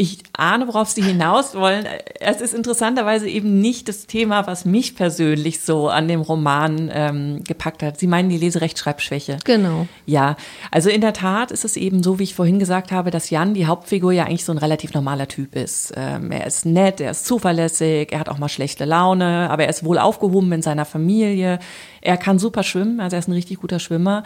ich 0.00 0.22
ahne, 0.32 0.66
worauf 0.66 0.88
Sie 0.88 1.02
hinaus 1.02 1.54
wollen. 1.54 1.84
Es 2.20 2.40
ist 2.40 2.54
interessanterweise 2.54 3.28
eben 3.28 3.60
nicht 3.60 3.86
das 3.86 4.06
Thema, 4.06 4.46
was 4.46 4.64
mich 4.64 4.96
persönlich 4.96 5.60
so 5.60 5.90
an 5.90 6.08
dem 6.08 6.22
Roman 6.22 6.90
ähm, 6.90 7.44
gepackt 7.44 7.82
hat. 7.82 8.00
Sie 8.00 8.06
meinen 8.06 8.30
die 8.30 8.38
Leserechtschreibschwäche. 8.38 9.36
Genau. 9.44 9.86
Ja, 10.06 10.36
also 10.70 10.88
in 10.88 11.02
der 11.02 11.12
Tat 11.12 11.50
ist 11.50 11.66
es 11.66 11.76
eben 11.76 12.02
so, 12.02 12.18
wie 12.18 12.22
ich 12.22 12.34
vorhin 12.34 12.58
gesagt 12.58 12.92
habe, 12.92 13.10
dass 13.10 13.28
Jan, 13.28 13.52
die 13.52 13.66
Hauptfigur, 13.66 14.12
ja 14.12 14.24
eigentlich 14.24 14.46
so 14.46 14.52
ein 14.52 14.58
relativ 14.58 14.94
normaler 14.94 15.28
Typ 15.28 15.54
ist. 15.54 15.92
Ähm, 15.94 16.32
er 16.32 16.46
ist 16.46 16.64
nett, 16.64 17.02
er 17.02 17.10
ist 17.10 17.26
zuverlässig, 17.26 18.10
er 18.10 18.20
hat 18.20 18.30
auch 18.30 18.38
mal 18.38 18.48
schlechte 18.48 18.86
Laune, 18.86 19.50
aber 19.50 19.64
er 19.64 19.70
ist 19.70 19.84
wohl 19.84 19.98
aufgehoben 19.98 20.50
in 20.52 20.62
seiner 20.62 20.86
Familie. 20.86 21.58
Er 22.00 22.16
kann 22.16 22.38
super 22.38 22.62
schwimmen, 22.62 23.00
also 23.00 23.16
er 23.16 23.20
ist 23.20 23.28
ein 23.28 23.32
richtig 23.32 23.60
guter 23.60 23.78
Schwimmer. 23.78 24.22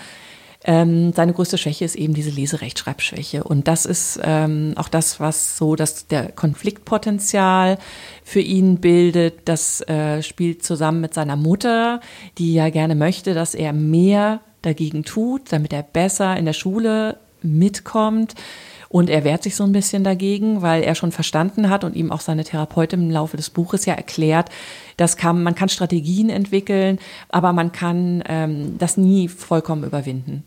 Ähm, 0.66 1.12
seine 1.12 1.35
größte 1.35 1.59
Schwäche 1.59 1.85
ist 1.85 1.94
eben 1.94 2.14
diese 2.14 2.30
Leserechtschreibschwäche. 2.30 3.44
Und 3.44 3.68
das 3.68 3.85
ist 3.85 4.18
ähm, 4.23 4.73
auch 4.76 4.88
das, 4.88 5.21
was 5.21 5.59
so 5.59 5.76
das, 5.76 6.06
der 6.06 6.33
Konfliktpotenzial 6.33 7.78
für 8.25 8.40
ihn 8.40 8.78
bildet. 8.78 9.42
Das 9.44 9.83
äh, 9.83 10.23
spielt 10.23 10.64
zusammen 10.64 11.02
mit 11.02 11.12
seiner 11.12 11.37
Mutter, 11.37 12.00
die 12.38 12.54
ja 12.54 12.71
gerne 12.71 12.94
möchte, 12.94 13.35
dass 13.35 13.54
er 13.54 13.75
mehr 13.75 14.40
dagegen 14.62 15.04
tut, 15.04 15.52
damit 15.52 15.75
er 15.75 15.83
besser 15.83 16.37
in 16.37 16.47
der 16.47 16.54
Schule 16.54 17.18
mitkommt. 17.42 18.35
Und 18.95 19.11
er 19.11 19.25
wehrt 19.25 19.43
sich 19.43 19.57
so 19.57 19.65
ein 19.65 19.73
bisschen 19.73 20.05
dagegen, 20.05 20.63
weil 20.63 20.85
er 20.85 20.95
schon 20.95 21.11
verstanden 21.11 21.69
hat 21.69 21.83
und 21.83 21.97
ihm 21.97 22.13
auch 22.13 22.21
seine 22.21 22.45
Therapeutin 22.45 23.03
im 23.03 23.11
Laufe 23.11 23.37
des 23.37 23.51
Buches 23.51 23.87
ja 23.87 23.95
erklärt, 23.95 24.51
dass 24.97 25.17
kann, 25.17 25.43
man 25.43 25.57
kann 25.57 25.69
Strategien 25.69 26.31
entwickeln, 26.31 27.01
aber 27.29 27.53
man 27.53 27.73
kann 27.73 28.23
ähm, 28.29 28.79
das 28.79 28.97
nie 28.97 29.27
vollkommen 29.27 29.83
überwinden. 29.83 30.45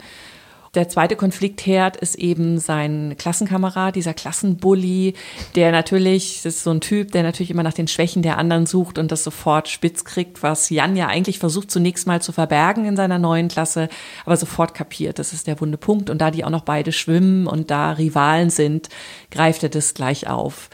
Der 0.77 0.89
zweite 0.89 1.15
Konfliktherd 1.15 1.97
ist 1.97 2.13
eben 2.13 2.59
sein 2.59 3.15
Klassenkamerad, 3.17 3.95
dieser 3.95 4.13
Klassenbully, 4.13 5.15
der 5.55 5.71
natürlich, 5.71 6.43
das 6.43 6.57
ist 6.57 6.63
so 6.63 6.69
ein 6.69 6.81
Typ, 6.81 7.13
der 7.13 7.23
natürlich 7.23 7.49
immer 7.49 7.63
nach 7.63 7.73
den 7.73 7.87
Schwächen 7.87 8.21
der 8.21 8.37
anderen 8.37 8.67
sucht 8.67 8.99
und 8.99 9.11
das 9.11 9.23
sofort 9.23 9.69
spitz 9.69 10.05
kriegt, 10.05 10.43
was 10.43 10.69
Jan 10.69 10.95
ja 10.95 11.07
eigentlich 11.07 11.39
versucht 11.39 11.71
zunächst 11.71 12.05
mal 12.05 12.21
zu 12.21 12.31
verbergen 12.31 12.85
in 12.85 12.95
seiner 12.95 13.17
neuen 13.17 13.47
Klasse, 13.47 13.89
aber 14.23 14.37
sofort 14.37 14.75
kapiert, 14.75 15.17
das 15.17 15.33
ist 15.33 15.47
der 15.47 15.59
wunde 15.59 15.79
Punkt. 15.79 16.11
Und 16.11 16.21
da 16.21 16.29
die 16.29 16.45
auch 16.45 16.51
noch 16.51 16.63
beide 16.63 16.91
schwimmen 16.91 17.47
und 17.47 17.71
da 17.71 17.93
Rivalen 17.93 18.51
sind, 18.51 18.89
greift 19.31 19.63
er 19.63 19.69
das 19.69 19.95
gleich 19.95 20.29
auf. 20.29 20.69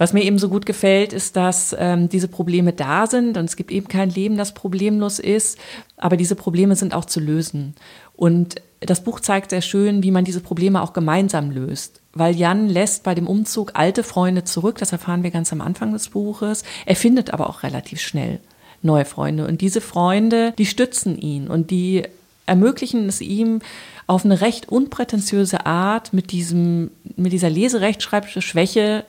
Was 0.00 0.14
mir 0.14 0.24
eben 0.24 0.38
so 0.38 0.48
gut 0.48 0.64
gefällt, 0.64 1.12
ist, 1.12 1.36
dass 1.36 1.76
ähm, 1.78 2.08
diese 2.08 2.26
Probleme 2.26 2.72
da 2.72 3.06
sind 3.06 3.36
und 3.36 3.44
es 3.44 3.54
gibt 3.54 3.70
eben 3.70 3.86
kein 3.86 4.08
Leben, 4.08 4.38
das 4.38 4.54
problemlos 4.54 5.18
ist, 5.18 5.58
aber 5.98 6.16
diese 6.16 6.36
Probleme 6.36 6.74
sind 6.74 6.94
auch 6.94 7.04
zu 7.04 7.20
lösen. 7.20 7.74
Und 8.20 8.56
das 8.80 9.02
Buch 9.02 9.20
zeigt 9.20 9.48
sehr 9.48 9.62
schön, 9.62 10.02
wie 10.02 10.10
man 10.10 10.26
diese 10.26 10.42
Probleme 10.42 10.82
auch 10.82 10.92
gemeinsam 10.92 11.50
löst. 11.50 12.02
Weil 12.12 12.36
Jan 12.36 12.68
lässt 12.68 13.02
bei 13.02 13.14
dem 13.14 13.26
Umzug 13.26 13.70
alte 13.72 14.02
Freunde 14.02 14.44
zurück, 14.44 14.76
das 14.76 14.92
erfahren 14.92 15.22
wir 15.22 15.30
ganz 15.30 15.54
am 15.54 15.62
Anfang 15.62 15.94
des 15.94 16.10
Buches. 16.10 16.62
Er 16.84 16.96
findet 16.96 17.32
aber 17.32 17.48
auch 17.48 17.62
relativ 17.62 17.98
schnell 17.98 18.40
neue 18.82 19.06
Freunde. 19.06 19.46
Und 19.46 19.62
diese 19.62 19.80
Freunde, 19.80 20.52
die 20.58 20.66
stützen 20.66 21.18
ihn 21.18 21.48
und 21.48 21.70
die 21.70 22.02
ermöglichen 22.44 23.08
es 23.08 23.22
ihm, 23.22 23.60
auf 24.06 24.26
eine 24.26 24.42
recht 24.42 24.68
unprätentiöse 24.68 25.64
Art 25.64 26.12
mit 26.12 26.30
diesem, 26.30 26.90
mit 27.16 27.32
dieser 27.32 27.48
Leserechtschreibschwäche 27.48 29.06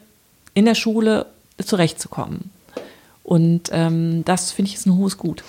in 0.53 0.63
der 0.63 0.75
Schule 0.75 1.25
zurechtzukommen. 1.61 2.49
Und 3.25 3.71
ähm, 3.73 4.23
das 4.23 4.51
finde 4.51 4.69
ich 4.69 4.75
ist 4.75 4.85
ein 4.85 4.95
hohes 4.95 5.17
Gut. 5.17 5.43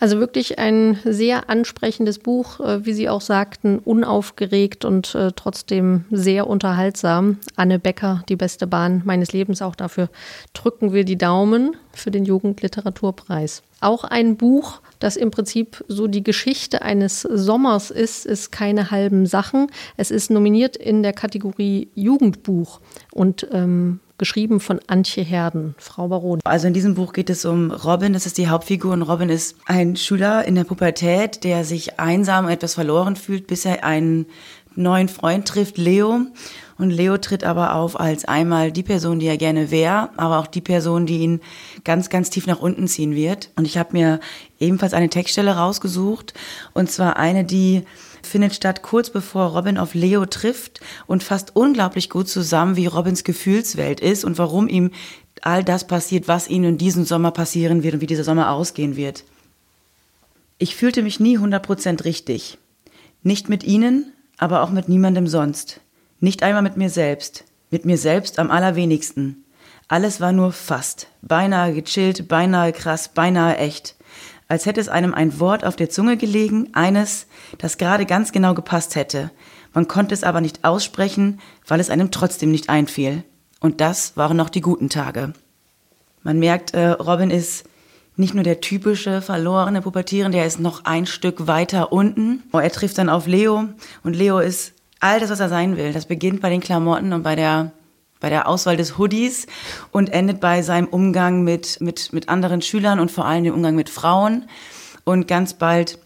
Also 0.00 0.20
wirklich 0.20 0.58
ein 0.58 0.98
sehr 1.04 1.50
ansprechendes 1.50 2.20
Buch, 2.20 2.60
äh, 2.60 2.84
wie 2.86 2.92
Sie 2.92 3.08
auch 3.08 3.20
sagten, 3.20 3.80
unaufgeregt 3.80 4.84
und 4.84 5.14
äh, 5.14 5.32
trotzdem 5.34 6.04
sehr 6.10 6.46
unterhaltsam. 6.46 7.38
Anne 7.56 7.78
Becker, 7.78 8.22
die 8.28 8.36
beste 8.36 8.66
Bahn 8.66 9.02
meines 9.04 9.32
Lebens, 9.32 9.60
auch 9.60 9.74
dafür 9.74 10.08
drücken 10.54 10.92
wir 10.92 11.04
die 11.04 11.18
Daumen 11.18 11.76
für 11.92 12.12
den 12.12 12.24
Jugendliteraturpreis. 12.24 13.62
Auch 13.80 14.04
ein 14.04 14.36
Buch, 14.36 14.80
das 15.00 15.16
im 15.16 15.30
Prinzip 15.30 15.84
so 15.88 16.06
die 16.06 16.22
Geschichte 16.22 16.82
eines 16.82 17.22
Sommers 17.22 17.90
ist, 17.90 18.24
ist 18.24 18.52
keine 18.52 18.90
halben 18.92 19.26
Sachen. 19.26 19.68
Es 19.96 20.10
ist 20.10 20.30
nominiert 20.30 20.76
in 20.76 21.02
der 21.02 21.12
Kategorie 21.12 21.88
Jugendbuch 21.94 22.80
und 23.12 23.48
ähm, 23.52 24.00
geschrieben 24.18 24.60
von 24.60 24.80
Antje 24.88 25.22
Herden, 25.22 25.74
Frau 25.78 26.08
Baron. 26.08 26.40
Also 26.44 26.66
in 26.66 26.74
diesem 26.74 26.94
Buch 26.94 27.12
geht 27.12 27.30
es 27.30 27.44
um 27.44 27.70
Robin, 27.70 28.12
das 28.12 28.26
ist 28.26 28.36
die 28.36 28.48
Hauptfigur 28.48 28.92
und 28.92 29.02
Robin 29.02 29.28
ist 29.28 29.56
ein 29.66 29.96
Schüler 29.96 30.44
in 30.44 30.56
der 30.56 30.64
Pubertät, 30.64 31.44
der 31.44 31.64
sich 31.64 31.98
einsam 31.98 32.46
und 32.46 32.50
etwas 32.50 32.74
verloren 32.74 33.16
fühlt, 33.16 33.46
bis 33.46 33.64
er 33.64 33.84
einen 33.84 34.26
neuen 34.74 35.08
Freund 35.08 35.46
trifft, 35.46 35.78
Leo. 35.78 36.20
Und 36.78 36.90
Leo 36.90 37.18
tritt 37.18 37.42
aber 37.42 37.74
auf 37.74 37.98
als 37.98 38.24
einmal 38.24 38.70
die 38.70 38.84
Person, 38.84 39.18
die 39.18 39.26
er 39.26 39.36
gerne 39.36 39.70
wäre, 39.72 40.10
aber 40.16 40.38
auch 40.38 40.46
die 40.46 40.60
Person, 40.60 41.06
die 41.06 41.18
ihn 41.18 41.40
ganz, 41.84 42.08
ganz 42.08 42.30
tief 42.30 42.46
nach 42.46 42.60
unten 42.60 42.86
ziehen 42.86 43.16
wird. 43.16 43.50
Und 43.56 43.66
ich 43.66 43.76
habe 43.76 43.90
mir 43.92 44.20
ebenfalls 44.60 44.94
eine 44.94 45.08
Textstelle 45.08 45.56
rausgesucht, 45.56 46.34
und 46.74 46.90
zwar 46.90 47.16
eine, 47.16 47.44
die 47.44 47.82
findet 48.22 48.54
statt 48.54 48.82
kurz 48.82 49.10
bevor 49.10 49.52
Robin 49.52 49.78
auf 49.78 49.94
Leo 49.94 50.26
trifft 50.26 50.80
und 51.06 51.22
fasst 51.22 51.54
unglaublich 51.54 52.10
gut 52.10 52.28
zusammen, 52.28 52.76
wie 52.76 52.86
Robins 52.86 53.24
Gefühlswelt 53.24 54.00
ist 54.00 54.24
und 54.24 54.38
warum 54.38 54.68
ihm 54.68 54.90
all 55.42 55.64
das 55.64 55.86
passiert, 55.86 56.28
was 56.28 56.48
ihm 56.48 56.64
in 56.64 56.78
diesem 56.78 57.04
Sommer 57.04 57.30
passieren 57.30 57.82
wird 57.82 57.94
und 57.94 58.00
wie 58.00 58.06
dieser 58.06 58.24
Sommer 58.24 58.50
ausgehen 58.50 58.96
wird. 58.96 59.24
Ich 60.58 60.74
fühlte 60.74 61.02
mich 61.02 61.20
nie 61.20 61.38
100% 61.38 62.04
richtig. 62.04 62.58
Nicht 63.22 63.48
mit 63.48 63.62
ihnen, 63.64 64.12
aber 64.36 64.62
auch 64.62 64.70
mit 64.70 64.88
niemandem 64.88 65.26
sonst. 65.26 65.80
Nicht 66.20 66.42
einmal 66.42 66.62
mit 66.62 66.76
mir 66.76 66.90
selbst. 66.90 67.44
Mit 67.70 67.84
mir 67.84 67.98
selbst 67.98 68.38
am 68.38 68.50
allerwenigsten. 68.50 69.44
Alles 69.86 70.20
war 70.20 70.32
nur 70.32 70.52
fast. 70.52 71.06
Beinahe 71.22 71.72
gechillt, 71.72 72.28
beinahe 72.28 72.72
krass, 72.72 73.08
beinahe 73.08 73.56
echt 73.56 73.94
als 74.48 74.66
hätte 74.66 74.80
es 74.80 74.88
einem 74.88 75.14
ein 75.14 75.38
Wort 75.40 75.64
auf 75.64 75.76
der 75.76 75.90
Zunge 75.90 76.16
gelegen, 76.16 76.70
eines, 76.72 77.26
das 77.58 77.78
gerade 77.78 78.06
ganz 78.06 78.32
genau 78.32 78.54
gepasst 78.54 78.96
hätte. 78.96 79.30
Man 79.74 79.88
konnte 79.88 80.14
es 80.14 80.24
aber 80.24 80.40
nicht 80.40 80.64
aussprechen, 80.64 81.40
weil 81.66 81.80
es 81.80 81.90
einem 81.90 82.10
trotzdem 82.10 82.50
nicht 82.50 82.70
einfiel. 82.70 83.24
Und 83.60 83.80
das 83.80 84.16
waren 84.16 84.36
noch 84.36 84.48
die 84.48 84.62
guten 84.62 84.88
Tage. 84.88 85.34
Man 86.22 86.38
merkt, 86.38 86.74
äh, 86.74 86.88
Robin 86.88 87.30
ist 87.30 87.64
nicht 88.16 88.34
nur 88.34 88.42
der 88.42 88.60
typische 88.60 89.22
verlorene 89.22 89.82
Pubertierende, 89.82 90.38
der 90.38 90.46
ist 90.46 90.58
noch 90.58 90.84
ein 90.84 91.06
Stück 91.06 91.46
weiter 91.46 91.92
unten. 91.92 92.42
Oh, 92.52 92.58
er 92.58 92.72
trifft 92.72 92.98
dann 92.98 93.08
auf 93.08 93.26
Leo 93.26 93.68
und 94.02 94.16
Leo 94.16 94.38
ist 94.38 94.72
all 94.98 95.20
das, 95.20 95.30
was 95.30 95.40
er 95.40 95.48
sein 95.48 95.76
will. 95.76 95.92
Das 95.92 96.06
beginnt 96.06 96.40
bei 96.40 96.50
den 96.50 96.60
Klamotten 96.60 97.12
und 97.12 97.22
bei 97.22 97.36
der 97.36 97.72
bei 98.20 98.30
der 98.30 98.48
Auswahl 98.48 98.76
des 98.76 98.98
Hoodies 98.98 99.46
und 99.92 100.12
endet 100.12 100.40
bei 100.40 100.62
seinem 100.62 100.88
Umgang 100.88 101.42
mit, 101.42 101.80
mit, 101.80 102.12
mit 102.12 102.28
anderen 102.28 102.62
Schülern 102.62 103.00
und 103.00 103.10
vor 103.10 103.24
allem 103.24 103.44
dem 103.44 103.54
Umgang 103.54 103.74
mit 103.74 103.90
Frauen. 103.90 104.46
Und 105.04 105.28
ganz 105.28 105.54
bald 105.54 105.98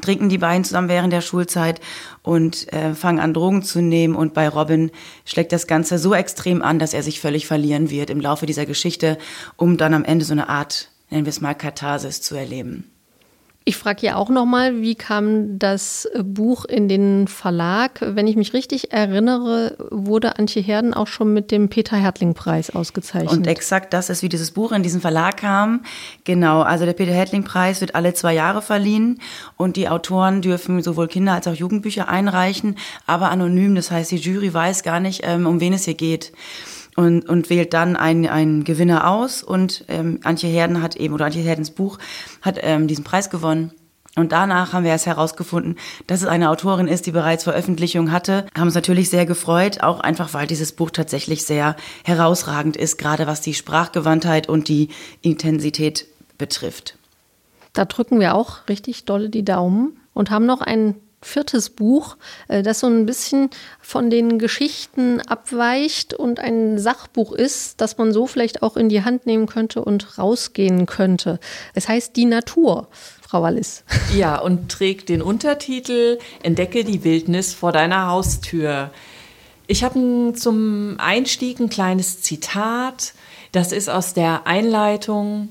trinken 0.00 0.28
die 0.28 0.38
beiden 0.38 0.64
zusammen 0.64 0.88
während 0.88 1.12
der 1.12 1.20
Schulzeit 1.20 1.80
und 2.22 2.72
äh, 2.72 2.94
fangen 2.94 3.20
an, 3.20 3.34
Drogen 3.34 3.62
zu 3.62 3.80
nehmen. 3.80 4.14
Und 4.14 4.34
bei 4.34 4.48
Robin 4.48 4.90
schlägt 5.24 5.52
das 5.52 5.66
Ganze 5.66 5.98
so 5.98 6.14
extrem 6.14 6.62
an, 6.62 6.78
dass 6.78 6.94
er 6.94 7.02
sich 7.02 7.20
völlig 7.20 7.46
verlieren 7.46 7.90
wird 7.90 8.10
im 8.10 8.20
Laufe 8.20 8.46
dieser 8.46 8.66
Geschichte, 8.66 9.18
um 9.56 9.76
dann 9.76 9.94
am 9.94 10.04
Ende 10.04 10.24
so 10.24 10.32
eine 10.32 10.48
Art, 10.48 10.90
nennen 11.10 11.24
wir 11.24 11.30
es 11.30 11.40
mal, 11.40 11.54
Katharsis 11.54 12.22
zu 12.22 12.34
erleben. 12.34 12.90
Ich 13.66 13.76
frage 13.76 14.06
ja 14.06 14.16
auch 14.16 14.30
nochmal, 14.30 14.80
wie 14.80 14.94
kam 14.94 15.58
das 15.58 16.08
Buch 16.18 16.64
in 16.64 16.88
den 16.88 17.28
Verlag? 17.28 18.00
Wenn 18.00 18.26
ich 18.26 18.34
mich 18.34 18.54
richtig 18.54 18.90
erinnere, 18.92 19.76
wurde 19.90 20.38
Antje 20.38 20.62
Herden 20.62 20.94
auch 20.94 21.06
schon 21.06 21.34
mit 21.34 21.50
dem 21.50 21.68
Peter 21.68 21.98
Hertling-Preis 21.98 22.74
ausgezeichnet. 22.74 23.32
Und 23.32 23.46
exakt 23.46 23.92
das 23.92 24.08
ist, 24.08 24.22
wie 24.22 24.30
dieses 24.30 24.52
Buch 24.52 24.72
in 24.72 24.82
diesen 24.82 25.02
Verlag 25.02 25.36
kam. 25.36 25.82
Genau, 26.24 26.62
also 26.62 26.86
der 26.86 26.94
Peter 26.94 27.12
Hertling-Preis 27.12 27.82
wird 27.82 27.94
alle 27.94 28.14
zwei 28.14 28.32
Jahre 28.34 28.62
verliehen 28.62 29.20
und 29.58 29.76
die 29.76 29.90
Autoren 29.90 30.40
dürfen 30.40 30.82
sowohl 30.82 31.08
Kinder- 31.08 31.34
als 31.34 31.46
auch 31.46 31.54
Jugendbücher 31.54 32.08
einreichen, 32.08 32.76
aber 33.06 33.30
anonym. 33.30 33.74
Das 33.74 33.90
heißt, 33.90 34.10
die 34.10 34.16
Jury 34.16 34.54
weiß 34.54 34.82
gar 34.82 35.00
nicht, 35.00 35.20
ähm, 35.24 35.46
um 35.46 35.60
wen 35.60 35.74
es 35.74 35.84
hier 35.84 35.94
geht 35.94 36.32
und, 36.96 37.28
und 37.28 37.50
wählt 37.50 37.72
dann 37.74 37.96
einen, 37.96 38.26
einen 38.26 38.64
Gewinner 38.64 39.10
aus. 39.10 39.42
Und 39.42 39.84
ähm, 39.88 40.20
Antje 40.24 40.48
Herden 40.48 40.82
hat 40.82 40.96
eben, 40.96 41.14
oder 41.14 41.26
Antje 41.26 41.42
Herdens 41.42 41.70
Buch 41.70 41.98
hat 42.42 42.58
ähm, 42.62 42.86
diesen 42.86 43.04
Preis 43.04 43.30
gewonnen. 43.30 43.72
Und 44.16 44.32
danach 44.32 44.72
haben 44.72 44.82
wir 44.82 44.90
erst 44.90 45.06
herausgefunden, 45.06 45.76
dass 46.08 46.22
es 46.22 46.28
eine 46.28 46.50
Autorin 46.50 46.88
ist, 46.88 47.06
die 47.06 47.12
bereits 47.12 47.44
Veröffentlichung 47.44 48.10
hatte. 48.10 48.46
Haben 48.56 48.66
uns 48.66 48.74
natürlich 48.74 49.08
sehr 49.08 49.24
gefreut, 49.24 49.82
auch 49.82 50.00
einfach, 50.00 50.34
weil 50.34 50.48
dieses 50.48 50.72
Buch 50.72 50.90
tatsächlich 50.90 51.44
sehr 51.44 51.76
herausragend 52.04 52.76
ist, 52.76 52.98
gerade 52.98 53.28
was 53.28 53.40
die 53.40 53.54
Sprachgewandtheit 53.54 54.48
und 54.48 54.66
die 54.66 54.88
Intensität 55.22 56.06
betrifft. 56.38 56.96
Da 57.72 57.84
drücken 57.84 58.18
wir 58.18 58.34
auch 58.34 58.68
richtig 58.68 59.04
dolle 59.04 59.30
die 59.30 59.44
Daumen 59.44 60.00
und 60.12 60.30
haben 60.30 60.44
noch 60.44 60.60
einen 60.60 60.96
viertes 61.22 61.70
Buch, 61.70 62.16
äh, 62.48 62.62
das 62.62 62.80
so 62.80 62.86
ein 62.86 63.06
bisschen 63.06 63.50
von 63.80 64.10
den 64.10 64.38
Geschichten 64.38 65.20
abweicht 65.20 66.14
und 66.14 66.40
ein 66.40 66.78
Sachbuch 66.78 67.32
ist, 67.32 67.80
das 67.80 67.98
man 67.98 68.12
so 68.12 68.26
vielleicht 68.26 68.62
auch 68.62 68.76
in 68.76 68.88
die 68.88 69.04
Hand 69.04 69.26
nehmen 69.26 69.46
könnte 69.46 69.84
und 69.84 70.18
rausgehen 70.18 70.86
könnte. 70.86 71.38
Es 71.74 71.88
heißt 71.88 72.16
Die 72.16 72.24
Natur. 72.24 72.88
Frau 73.20 73.42
Wallis. 73.42 73.84
Ja, 74.14 74.40
und 74.40 74.70
trägt 74.70 75.08
den 75.08 75.22
Untertitel 75.22 76.18
Entdecke 76.42 76.82
die 76.84 77.04
Wildnis 77.04 77.54
vor 77.54 77.70
deiner 77.70 78.08
Haustür. 78.08 78.90
Ich 79.68 79.84
habe 79.84 80.32
zum 80.34 80.96
Einstieg 80.98 81.60
ein 81.60 81.70
kleines 81.70 82.22
Zitat. 82.22 83.12
Das 83.52 83.70
ist 83.70 83.88
aus 83.88 84.14
der 84.14 84.48
Einleitung. 84.48 85.50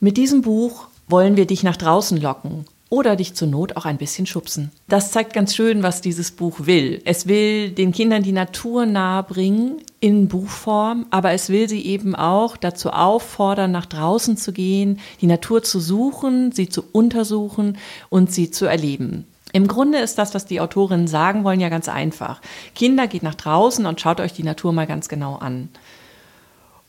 Mit 0.00 0.16
diesem 0.16 0.42
Buch 0.42 0.88
wollen 1.06 1.36
wir 1.36 1.46
dich 1.46 1.62
nach 1.62 1.76
draußen 1.76 2.20
locken 2.20 2.64
oder 2.90 3.14
dich 3.16 3.34
zur 3.34 3.48
Not 3.48 3.76
auch 3.76 3.86
ein 3.86 3.96
bisschen 3.96 4.26
schubsen. 4.26 4.72
Das 4.88 5.12
zeigt 5.12 5.32
ganz 5.32 5.54
schön, 5.54 5.82
was 5.82 6.00
dieses 6.00 6.32
Buch 6.32 6.66
will. 6.66 7.00
Es 7.04 7.26
will 7.26 7.70
den 7.70 7.92
Kindern 7.92 8.24
die 8.24 8.32
Natur 8.32 8.84
nahebringen 8.84 9.80
in 10.00 10.28
Buchform, 10.28 11.06
aber 11.10 11.30
es 11.30 11.48
will 11.48 11.68
sie 11.68 11.86
eben 11.86 12.16
auch 12.16 12.56
dazu 12.56 12.90
auffordern, 12.90 13.70
nach 13.70 13.86
draußen 13.86 14.36
zu 14.36 14.52
gehen, 14.52 14.98
die 15.20 15.28
Natur 15.28 15.62
zu 15.62 15.78
suchen, 15.78 16.50
sie 16.52 16.68
zu 16.68 16.82
untersuchen 16.92 17.78
und 18.08 18.32
sie 18.32 18.50
zu 18.50 18.66
erleben. 18.66 19.24
Im 19.52 19.68
Grunde 19.68 19.98
ist 19.98 20.18
das, 20.18 20.34
was 20.34 20.44
die 20.44 20.60
Autorinnen 20.60 21.08
sagen 21.08 21.44
wollen, 21.44 21.60
ja 21.60 21.68
ganz 21.68 21.88
einfach. 21.88 22.40
Kinder 22.74 23.06
geht 23.06 23.22
nach 23.22 23.34
draußen 23.34 23.86
und 23.86 24.00
schaut 24.00 24.20
euch 24.20 24.32
die 24.32 24.44
Natur 24.44 24.72
mal 24.72 24.86
ganz 24.86 25.08
genau 25.08 25.36
an. 25.36 25.68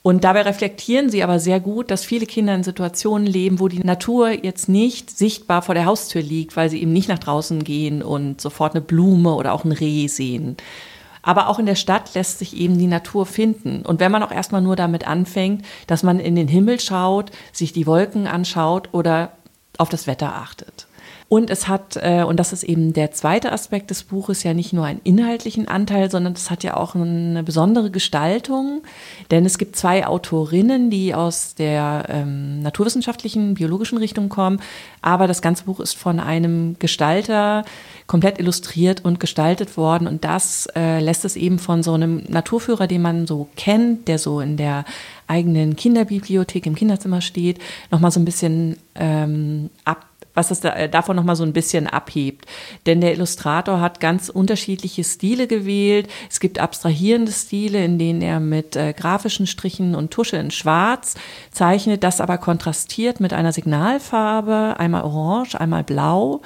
Und 0.02 0.24
dabei 0.24 0.42
reflektieren 0.42 1.10
sie 1.10 1.22
aber 1.22 1.38
sehr 1.38 1.60
gut, 1.60 1.90
dass 1.90 2.04
viele 2.04 2.26
Kinder 2.26 2.54
in 2.54 2.64
Situationen 2.64 3.26
leben, 3.26 3.60
wo 3.60 3.68
die 3.68 3.84
Natur 3.84 4.30
jetzt 4.30 4.68
nicht 4.68 5.10
sichtbar 5.10 5.62
vor 5.62 5.76
der 5.76 5.86
Haustür 5.86 6.22
liegt, 6.22 6.56
weil 6.56 6.68
sie 6.68 6.82
eben 6.82 6.92
nicht 6.92 7.08
nach 7.08 7.20
draußen 7.20 7.62
gehen 7.62 8.02
und 8.02 8.40
sofort 8.40 8.74
eine 8.74 8.80
Blume 8.80 9.34
oder 9.34 9.52
auch 9.52 9.64
ein 9.64 9.70
Reh 9.70 10.08
sehen. 10.08 10.56
Aber 11.22 11.48
auch 11.48 11.60
in 11.60 11.66
der 11.66 11.76
Stadt 11.76 12.14
lässt 12.14 12.40
sich 12.40 12.56
eben 12.56 12.78
die 12.78 12.88
Natur 12.88 13.26
finden. 13.26 13.82
Und 13.82 14.00
wenn 14.00 14.10
man 14.10 14.24
auch 14.24 14.32
erstmal 14.32 14.60
nur 14.60 14.74
damit 14.74 15.06
anfängt, 15.06 15.64
dass 15.86 16.02
man 16.02 16.18
in 16.18 16.34
den 16.34 16.48
Himmel 16.48 16.80
schaut, 16.80 17.30
sich 17.52 17.72
die 17.72 17.86
Wolken 17.86 18.26
anschaut 18.26 18.88
oder 18.90 19.32
auf 19.78 19.88
das 19.88 20.08
Wetter 20.08 20.34
achtet. 20.34 20.88
Und 21.32 21.48
es 21.48 21.66
hat, 21.66 21.96
äh, 21.96 22.24
und 22.24 22.38
das 22.38 22.52
ist 22.52 22.62
eben 22.62 22.92
der 22.92 23.10
zweite 23.12 23.52
Aspekt 23.52 23.88
des 23.88 24.02
Buches, 24.02 24.42
ja 24.42 24.52
nicht 24.52 24.74
nur 24.74 24.84
einen 24.84 25.00
inhaltlichen 25.02 25.66
Anteil, 25.66 26.10
sondern 26.10 26.34
es 26.34 26.50
hat 26.50 26.62
ja 26.62 26.76
auch 26.76 26.94
eine 26.94 27.42
besondere 27.42 27.90
Gestaltung. 27.90 28.82
Denn 29.30 29.46
es 29.46 29.56
gibt 29.56 29.76
zwei 29.76 30.06
Autorinnen, 30.06 30.90
die 30.90 31.14
aus 31.14 31.54
der 31.54 32.04
ähm, 32.10 32.60
naturwissenschaftlichen, 32.60 33.54
biologischen 33.54 33.96
Richtung 33.96 34.28
kommen. 34.28 34.60
Aber 35.00 35.26
das 35.26 35.40
ganze 35.40 35.64
Buch 35.64 35.80
ist 35.80 35.94
von 35.94 36.20
einem 36.20 36.76
Gestalter 36.78 37.64
komplett 38.06 38.38
illustriert 38.38 39.02
und 39.02 39.18
gestaltet 39.18 39.78
worden. 39.78 40.08
Und 40.08 40.24
das 40.24 40.68
äh, 40.76 41.00
lässt 41.00 41.24
es 41.24 41.36
eben 41.36 41.58
von 41.58 41.82
so 41.82 41.94
einem 41.94 42.24
Naturführer, 42.28 42.86
den 42.86 43.00
man 43.00 43.26
so 43.26 43.48
kennt, 43.56 44.06
der 44.06 44.18
so 44.18 44.40
in 44.40 44.58
der 44.58 44.84
eigenen 45.28 45.76
Kinderbibliothek 45.76 46.66
im 46.66 46.74
Kinderzimmer 46.74 47.22
steht, 47.22 47.58
nochmal 47.90 48.10
so 48.10 48.20
ein 48.20 48.26
bisschen 48.26 48.76
ähm, 48.96 49.70
ab 49.86 50.11
was 50.34 50.50
es 50.50 50.60
da, 50.60 50.70
äh, 50.74 50.88
davon 50.88 51.16
nochmal 51.16 51.36
so 51.36 51.44
ein 51.44 51.52
bisschen 51.52 51.86
abhebt. 51.86 52.46
Denn 52.86 53.00
der 53.00 53.12
Illustrator 53.12 53.80
hat 53.80 54.00
ganz 54.00 54.28
unterschiedliche 54.28 55.04
Stile 55.04 55.46
gewählt. 55.46 56.08
Es 56.30 56.40
gibt 56.40 56.58
abstrahierende 56.58 57.32
Stile, 57.32 57.84
in 57.84 57.98
denen 57.98 58.22
er 58.22 58.40
mit 58.40 58.76
äh, 58.76 58.92
grafischen 58.92 59.46
Strichen 59.46 59.94
und 59.94 60.10
Tusche 60.10 60.36
in 60.36 60.50
Schwarz 60.50 61.14
zeichnet, 61.50 62.02
das 62.04 62.20
aber 62.20 62.38
kontrastiert 62.38 63.20
mit 63.20 63.32
einer 63.32 63.52
Signalfarbe, 63.52 64.76
einmal 64.78 65.02
orange, 65.02 65.60
einmal 65.60 65.84
blau. 65.84 66.42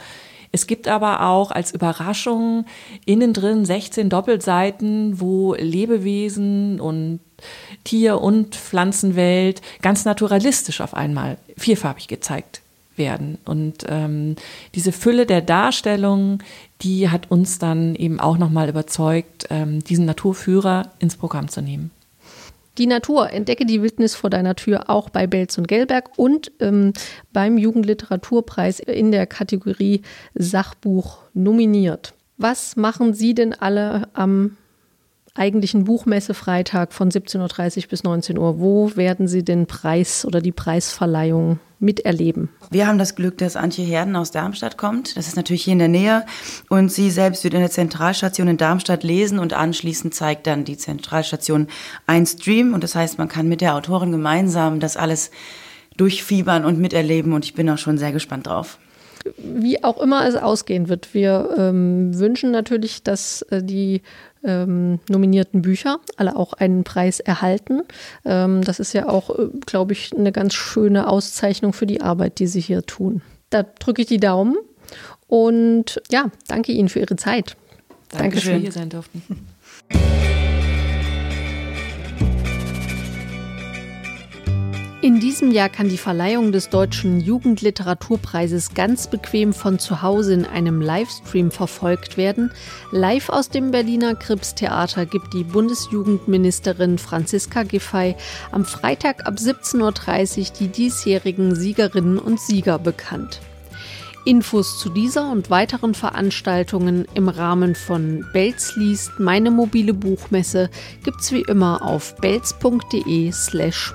Es 0.52 0.66
gibt 0.66 0.88
aber 0.88 1.26
auch 1.26 1.50
als 1.50 1.72
Überraschung 1.72 2.64
innen 3.04 3.32
drin 3.32 3.64
16 3.64 4.08
Doppelseiten, 4.08 5.20
wo 5.20 5.54
Lebewesen 5.54 6.80
und 6.80 7.20
Tier- 7.84 8.22
und 8.22 8.54
Pflanzenwelt 8.54 9.60
ganz 9.82 10.06
naturalistisch 10.06 10.80
auf 10.80 10.94
einmal 10.94 11.36
vierfarbig 11.58 12.08
gezeigt 12.08 12.62
werden. 12.98 13.38
Und 13.44 13.84
ähm, 13.88 14.36
diese 14.74 14.92
Fülle 14.92 15.26
der 15.26 15.40
Darstellung, 15.40 16.42
die 16.82 17.10
hat 17.10 17.30
uns 17.30 17.58
dann 17.58 17.94
eben 17.94 18.20
auch 18.20 18.38
nochmal 18.38 18.68
überzeugt, 18.68 19.46
ähm, 19.50 19.82
diesen 19.82 20.04
Naturführer 20.04 20.90
ins 20.98 21.16
Programm 21.16 21.48
zu 21.48 21.62
nehmen. 21.62 21.90
Die 22.78 22.86
Natur, 22.86 23.30
entdecke 23.30 23.64
die 23.64 23.80
Wildnis 23.80 24.14
vor 24.14 24.28
deiner 24.28 24.54
Tür, 24.54 24.90
auch 24.90 25.08
bei 25.08 25.26
Belz 25.26 25.56
und 25.56 25.66
Gelberg 25.66 26.10
und 26.16 26.52
ähm, 26.60 26.92
beim 27.32 27.56
Jugendliteraturpreis 27.56 28.80
in 28.80 29.12
der 29.12 29.26
Kategorie 29.26 30.02
Sachbuch 30.34 31.18
nominiert. 31.32 32.12
Was 32.36 32.76
machen 32.76 33.14
Sie 33.14 33.34
denn 33.34 33.54
alle 33.54 34.08
am 34.12 34.58
eigentlichen 35.34 35.84
Buchmesse-Freitag 35.84 36.92
von 36.92 37.10
17.30 37.10 37.84
Uhr 37.84 37.88
bis 37.88 38.04
19 38.04 38.38
Uhr? 38.38 38.58
Wo 38.58 38.94
werden 38.94 39.26
Sie 39.26 39.42
den 39.42 39.66
Preis 39.66 40.26
oder 40.26 40.42
die 40.42 40.52
Preisverleihung 40.52 41.58
miterleben. 41.78 42.48
Wir 42.70 42.86
haben 42.86 42.98
das 42.98 43.14
Glück, 43.14 43.38
dass 43.38 43.56
Antje 43.56 43.84
Herden 43.84 44.16
aus 44.16 44.30
Darmstadt 44.30 44.78
kommt. 44.78 45.16
Das 45.16 45.28
ist 45.28 45.36
natürlich 45.36 45.64
hier 45.64 45.74
in 45.74 45.78
der 45.78 45.88
Nähe. 45.88 46.24
Und 46.68 46.90
sie 46.90 47.10
selbst 47.10 47.44
wird 47.44 47.54
in 47.54 47.60
der 47.60 47.70
Zentralstation 47.70 48.48
in 48.48 48.56
Darmstadt 48.56 49.02
lesen 49.02 49.38
und 49.38 49.52
anschließend 49.52 50.14
zeigt 50.14 50.46
dann 50.46 50.64
die 50.64 50.78
Zentralstation 50.78 51.68
ein 52.06 52.26
Stream. 52.26 52.72
Und 52.72 52.82
das 52.82 52.94
heißt, 52.94 53.18
man 53.18 53.28
kann 53.28 53.48
mit 53.48 53.60
der 53.60 53.74
Autorin 53.74 54.12
gemeinsam 54.12 54.80
das 54.80 54.96
alles 54.96 55.30
durchfiebern 55.96 56.64
und 56.64 56.78
miterleben. 56.78 57.32
Und 57.32 57.44
ich 57.44 57.54
bin 57.54 57.68
auch 57.68 57.78
schon 57.78 57.98
sehr 57.98 58.12
gespannt 58.12 58.46
drauf 58.46 58.78
wie 59.36 59.82
auch 59.84 60.00
immer 60.00 60.26
es 60.26 60.36
ausgehen 60.36 60.88
wird. 60.88 61.14
Wir 61.14 61.54
ähm, 61.56 62.18
wünschen 62.18 62.50
natürlich, 62.50 63.02
dass 63.02 63.42
äh, 63.42 63.62
die 63.62 64.02
ähm, 64.44 65.00
nominierten 65.08 65.62
Bücher 65.62 65.98
alle 66.16 66.36
auch 66.36 66.52
einen 66.52 66.84
Preis 66.84 67.20
erhalten. 67.20 67.82
Ähm, 68.24 68.62
das 68.62 68.80
ist 68.80 68.92
ja 68.92 69.08
auch, 69.08 69.30
äh, 69.30 69.48
glaube 69.66 69.92
ich, 69.92 70.12
eine 70.16 70.32
ganz 70.32 70.54
schöne 70.54 71.08
Auszeichnung 71.08 71.72
für 71.72 71.86
die 71.86 72.00
Arbeit, 72.00 72.38
die 72.38 72.46
Sie 72.46 72.60
hier 72.60 72.82
tun. 72.82 73.22
Da 73.50 73.62
drücke 73.62 74.02
ich 74.02 74.08
die 74.08 74.20
Daumen 74.20 74.56
und 75.26 76.00
ja, 76.10 76.30
danke 76.48 76.72
Ihnen 76.72 76.88
für 76.88 77.00
Ihre 77.00 77.16
Zeit. 77.16 77.56
Danke, 78.10 78.36
dass 78.36 78.46
wir 78.46 78.56
hier 78.56 78.72
sein 78.72 78.88
durften. 78.88 79.22
In 85.06 85.20
diesem 85.20 85.52
Jahr 85.52 85.68
kann 85.68 85.88
die 85.88 85.98
Verleihung 85.98 86.50
des 86.50 86.68
Deutschen 86.68 87.20
Jugendliteraturpreises 87.20 88.74
ganz 88.74 89.06
bequem 89.06 89.52
von 89.52 89.78
zu 89.78 90.02
Hause 90.02 90.34
in 90.34 90.44
einem 90.44 90.80
Livestream 90.80 91.52
verfolgt 91.52 92.16
werden. 92.16 92.50
Live 92.90 93.28
aus 93.28 93.48
dem 93.48 93.70
Berliner 93.70 94.16
Krips-Theater 94.16 95.06
gibt 95.06 95.32
die 95.32 95.44
Bundesjugendministerin 95.44 96.98
Franziska 96.98 97.62
Giffey 97.62 98.16
am 98.50 98.64
Freitag 98.64 99.28
ab 99.28 99.34
17.30 99.34 100.38
Uhr 100.38 100.56
die 100.58 100.66
diesjährigen 100.66 101.54
Siegerinnen 101.54 102.18
und 102.18 102.40
Sieger 102.40 102.80
bekannt. 102.80 103.40
Infos 104.24 104.80
zu 104.80 104.88
dieser 104.88 105.30
und 105.30 105.50
weiteren 105.50 105.94
Veranstaltungen 105.94 107.06
im 107.14 107.28
Rahmen 107.28 107.76
von 107.76 108.26
Belz 108.32 108.74
liest 108.74 109.20
meine 109.20 109.52
mobile 109.52 109.94
Buchmesse 109.94 110.68
gibt's 111.04 111.30
wie 111.30 111.42
immer 111.42 111.82
auf 111.82 112.16
belz.de/slash 112.16 113.94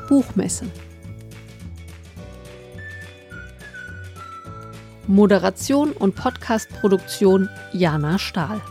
Moderation 5.11 5.91
und 5.91 6.15
Podcastproduktion 6.15 7.49
Jana 7.73 8.17
Stahl. 8.17 8.61